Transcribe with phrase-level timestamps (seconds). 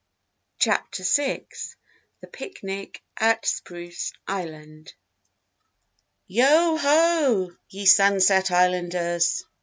[0.57, 1.75] CHAPTER SIX
[2.21, 4.93] THE PICNIC AT SPRUCE ISLAND
[6.25, 9.45] "Yo ho, ye Sunset Islanders!"